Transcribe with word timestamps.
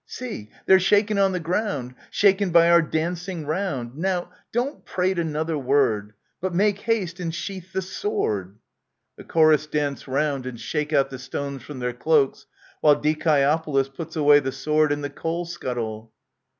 See, 0.07 0.49
they're 0.65 0.79
shaken 0.79 1.19
on 1.19 1.31
the 1.31 1.39
ground, 1.39 1.93
Shaken 2.09 2.49
by 2.49 2.71
our 2.71 2.81
dancing 2.81 3.45
round! 3.45 3.95
Now, 3.95 4.31
don't 4.51 4.83
prate 4.83 5.19
another 5.19 5.55
word, 5.59 6.13
But 6.41 6.55
make 6.55 6.79
haste 6.79 7.19
and 7.19 7.31
sheathe 7.31 7.71
the 7.71 7.83
sword! 7.83 8.57
\The 9.17 9.23
Chorus 9.23 9.67
dance 9.67 10.07
round 10.07 10.47
and 10.47 10.59
shake 10.59 10.91
out 10.91 11.11
the 11.11 11.19
stones 11.19 11.61
from 11.61 11.77
their 11.77 11.93
cloaks, 11.93 12.47
while 12.79 12.95
Dioeopolis 12.99 13.93
puts 13.93 14.15
away 14.15 14.39
the 14.39 14.51
sword 14.51 14.91
and 14.91 15.03
the 15.03 15.11
coal 15.11 15.45
scuttle. 15.45 16.11